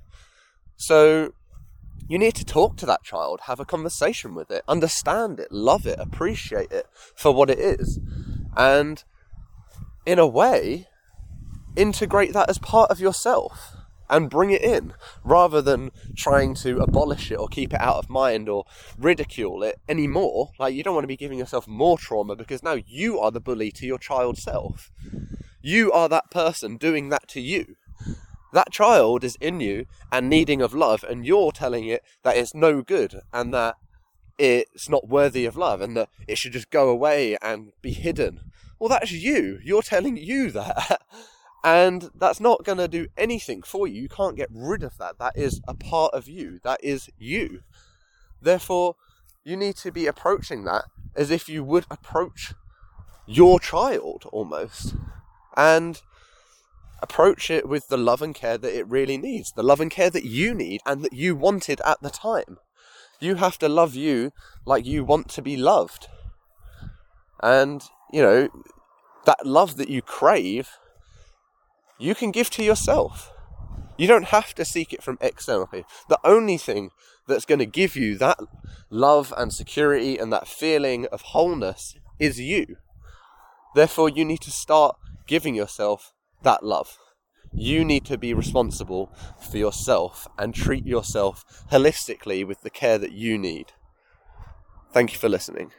So 0.76 1.32
you 2.08 2.18
need 2.18 2.34
to 2.34 2.44
talk 2.44 2.76
to 2.78 2.86
that 2.86 3.02
child, 3.02 3.42
have 3.46 3.60
a 3.60 3.64
conversation 3.64 4.34
with 4.34 4.50
it, 4.50 4.62
understand 4.68 5.40
it, 5.40 5.50
love 5.50 5.86
it, 5.86 5.98
appreciate 5.98 6.70
it 6.70 6.86
for 6.92 7.32
what 7.32 7.50
it 7.50 7.58
is. 7.58 7.98
And 8.56 9.02
in 10.04 10.18
a 10.18 10.26
way, 10.26 10.88
integrate 11.76 12.32
that 12.34 12.50
as 12.50 12.58
part 12.58 12.90
of 12.90 13.00
yourself 13.00 13.76
and 14.12 14.28
bring 14.28 14.50
it 14.50 14.62
in 14.62 14.92
rather 15.24 15.62
than 15.62 15.90
trying 16.14 16.54
to 16.54 16.78
abolish 16.80 17.32
it 17.32 17.36
or 17.36 17.48
keep 17.48 17.72
it 17.72 17.80
out 17.80 17.96
of 17.96 18.10
mind 18.10 18.46
or 18.46 18.66
ridicule 18.98 19.62
it 19.62 19.80
anymore. 19.88 20.50
Like, 20.58 20.74
you 20.74 20.82
don't 20.82 20.94
want 20.94 21.04
to 21.04 21.08
be 21.08 21.16
giving 21.16 21.38
yourself 21.38 21.66
more 21.66 21.96
trauma 21.96 22.36
because 22.36 22.62
now 22.62 22.76
you 22.86 23.18
are 23.18 23.30
the 23.30 23.40
bully 23.40 23.72
to 23.72 23.86
your 23.86 23.98
child 23.98 24.36
self. 24.36 24.92
You 25.62 25.90
are 25.92 26.10
that 26.10 26.30
person 26.30 26.76
doing 26.76 27.08
that 27.08 27.26
to 27.28 27.40
you. 27.40 27.76
That 28.52 28.70
child 28.70 29.24
is 29.24 29.38
in 29.40 29.60
you 29.60 29.86
and 30.12 30.28
needing 30.28 30.60
of 30.60 30.74
love, 30.74 31.04
and 31.08 31.24
you're 31.24 31.52
telling 31.52 31.86
it 31.86 32.02
that 32.22 32.36
it's 32.36 32.54
no 32.54 32.82
good 32.82 33.20
and 33.32 33.54
that 33.54 33.76
it's 34.36 34.90
not 34.90 35.08
worthy 35.08 35.46
of 35.46 35.56
love 35.56 35.80
and 35.80 35.96
that 35.96 36.10
it 36.28 36.36
should 36.36 36.52
just 36.52 36.70
go 36.70 36.90
away 36.90 37.38
and 37.40 37.72
be 37.80 37.92
hidden. 37.92 38.40
Well, 38.78 38.90
that's 38.90 39.12
you. 39.12 39.58
You're 39.64 39.80
telling 39.82 40.18
you 40.18 40.50
that. 40.50 41.00
And 41.64 42.10
that's 42.14 42.40
not 42.40 42.64
going 42.64 42.78
to 42.78 42.88
do 42.88 43.06
anything 43.16 43.62
for 43.62 43.86
you. 43.86 44.02
You 44.02 44.08
can't 44.08 44.36
get 44.36 44.48
rid 44.52 44.82
of 44.82 44.98
that. 44.98 45.18
That 45.18 45.36
is 45.36 45.60
a 45.68 45.74
part 45.74 46.12
of 46.12 46.28
you. 46.28 46.58
That 46.64 46.82
is 46.82 47.08
you. 47.18 47.60
Therefore, 48.40 48.96
you 49.44 49.56
need 49.56 49.76
to 49.76 49.92
be 49.92 50.06
approaching 50.06 50.64
that 50.64 50.86
as 51.14 51.30
if 51.30 51.48
you 51.48 51.62
would 51.62 51.86
approach 51.90 52.54
your 53.26 53.60
child 53.60 54.24
almost. 54.32 54.96
And 55.56 56.00
approach 57.02 57.50
it 57.50 57.68
with 57.68 57.88
the 57.88 57.96
love 57.96 58.22
and 58.22 58.34
care 58.34 58.56
that 58.56 58.76
it 58.76 58.88
really 58.88 59.18
needs, 59.18 59.52
the 59.52 59.62
love 59.62 59.80
and 59.80 59.90
care 59.90 60.08
that 60.08 60.24
you 60.24 60.54
need 60.54 60.80
and 60.86 61.04
that 61.04 61.12
you 61.12 61.34
wanted 61.34 61.80
at 61.84 62.00
the 62.00 62.10
time. 62.10 62.58
You 63.20 63.34
have 63.36 63.58
to 63.58 63.68
love 63.68 63.94
you 63.94 64.32
like 64.64 64.86
you 64.86 65.04
want 65.04 65.28
to 65.30 65.42
be 65.42 65.56
loved. 65.56 66.06
And, 67.42 67.82
you 68.12 68.22
know, 68.22 68.48
that 69.26 69.44
love 69.44 69.76
that 69.76 69.88
you 69.88 70.00
crave 70.00 70.70
you 72.02 72.14
can 72.14 72.32
give 72.32 72.50
to 72.50 72.64
yourself. 72.64 73.32
You 73.96 74.08
don't 74.08 74.26
have 74.26 74.54
to 74.54 74.64
seek 74.64 74.92
it 74.92 75.02
from 75.02 75.18
external 75.20 75.66
people. 75.66 75.90
The 76.08 76.18
only 76.24 76.58
thing 76.58 76.90
that's 77.28 77.44
going 77.44 77.60
to 77.60 77.66
give 77.66 77.94
you 77.94 78.18
that 78.18 78.38
love 78.90 79.32
and 79.36 79.52
security 79.52 80.18
and 80.18 80.32
that 80.32 80.48
feeling 80.48 81.06
of 81.12 81.22
wholeness 81.22 81.94
is 82.18 82.40
you. 82.40 82.76
Therefore, 83.74 84.08
you 84.08 84.24
need 84.24 84.40
to 84.40 84.50
start 84.50 84.96
giving 85.26 85.54
yourself 85.54 86.12
that 86.42 86.64
love. 86.64 86.98
You 87.52 87.84
need 87.84 88.04
to 88.06 88.18
be 88.18 88.34
responsible 88.34 89.14
for 89.40 89.58
yourself 89.58 90.26
and 90.38 90.54
treat 90.54 90.84
yourself 90.84 91.44
holistically 91.70 92.46
with 92.46 92.62
the 92.62 92.70
care 92.70 92.98
that 92.98 93.12
you 93.12 93.38
need. 93.38 93.72
Thank 94.92 95.12
you 95.12 95.18
for 95.18 95.28
listening. 95.28 95.70